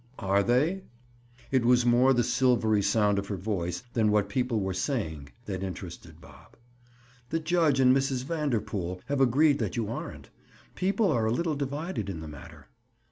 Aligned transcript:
"Are 0.17 0.41
they?" 0.41 0.81
It 1.51 1.63
was 1.63 1.85
more 1.85 2.11
the 2.11 2.23
silvery 2.23 2.81
sound 2.81 3.19
of 3.19 3.27
her 3.27 3.37
voice 3.37 3.83
than 3.93 4.11
what 4.11 4.29
people 4.29 4.59
were 4.59 4.73
saying 4.73 5.29
that 5.45 5.61
interested 5.61 6.19
Bob. 6.19 6.55
"The 7.29 7.39
judge 7.39 7.79
and 7.79 7.95
Mrs. 7.95 8.23
Vanderpool 8.23 8.99
have 9.05 9.21
agreed 9.21 9.59
that 9.59 9.77
you 9.77 9.89
aren't. 9.91 10.31
People 10.73 11.11
are 11.11 11.27
a 11.27 11.31
little 11.31 11.53
divided 11.53 12.09
in 12.09 12.19
the 12.19 12.27
matter." 12.27 12.65